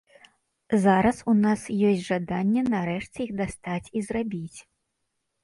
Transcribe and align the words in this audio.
Зараз 0.85 1.19
у 1.33 1.35
нас 1.41 1.65
ёсць 1.89 2.07
жаданне 2.07 2.65
нарэшце 2.75 3.19
іх 3.27 3.31
дастаць 3.43 3.87
і 4.01 4.05
зрабіць. 4.11 4.59